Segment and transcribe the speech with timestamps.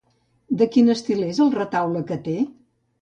[0.61, 2.35] De quin estil és el retaule que té?